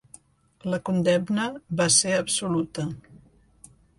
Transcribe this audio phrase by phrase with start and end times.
[0.73, 1.43] La condemna
[1.83, 2.89] va ser absoluta.